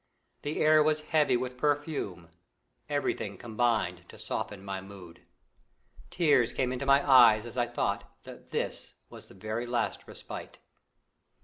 [0.41, 2.29] The air was heavy with perfume;
[2.89, 5.21] everything combined to soften my mood.
[6.09, 10.57] Tears came into my eyes as I thought that this was the very last respite.